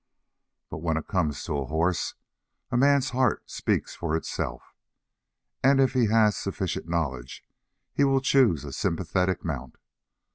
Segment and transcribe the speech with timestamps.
[0.71, 2.15] But when it comes to a horse,
[2.71, 4.73] a man's heart speaks for itself,
[5.63, 7.45] and if he has sufficient knowledge
[7.93, 9.75] he will choose a sympathetic mount.